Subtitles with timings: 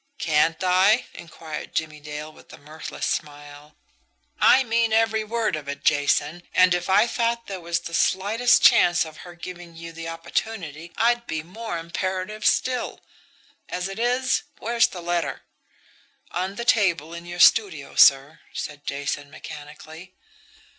[0.17, 3.75] "Can't I?" inquired Jimmie Dale, with a mirthless smile.
[4.39, 8.63] "I mean every word of it, Jason and if I thought there was the slightest
[8.63, 13.01] chance of her giving you the opportunity, I'd be more imperative still.
[13.69, 15.43] As it is where's the letter?"
[16.31, 20.15] "On the table in your studio, sir," said Jason, mechanically.